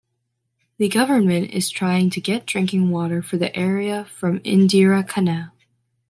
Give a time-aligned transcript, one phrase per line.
[0.77, 5.51] The Government is trying to get drinking water for the area from Indira Canal.